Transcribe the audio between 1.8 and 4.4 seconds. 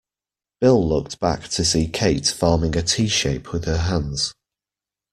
Kate forming a T-shape with her hands.